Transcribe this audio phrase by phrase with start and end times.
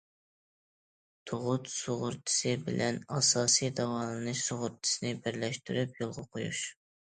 [1.31, 6.67] تۇغۇت سۇغۇرتىسى بىلەن ئاساسىي داۋالىنىش سۇغۇرتىسىنى بىرلەشتۈرۈپ يولغا قويۇش.